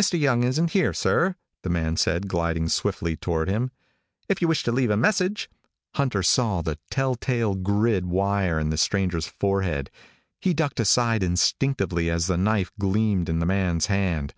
"Mr. 0.00 0.18
Young 0.18 0.42
isn't 0.42 0.70
here, 0.70 0.94
sir." 0.94 1.34
The 1.64 1.68
man 1.68 1.98
said, 1.98 2.28
gliding 2.28 2.70
swiftly 2.70 3.14
toward 3.14 3.50
him. 3.50 3.72
"If 4.26 4.40
you 4.40 4.48
wish 4.48 4.62
to 4.62 4.72
leave 4.72 4.88
a 4.88 4.96
message" 4.96 5.50
Hunter 5.96 6.22
saw 6.22 6.62
the 6.62 6.78
telltale 6.90 7.54
grid 7.56 8.06
wire 8.06 8.58
in 8.58 8.70
the 8.70 8.78
stranger's 8.78 9.26
forehead. 9.26 9.90
He 10.40 10.54
ducked 10.54 10.80
aside 10.80 11.22
instinctively 11.22 12.08
as 12.08 12.26
the 12.26 12.38
knife 12.38 12.72
gleamed 12.78 13.28
in 13.28 13.38
the 13.38 13.44
man's 13.44 13.84
hand. 13.88 14.32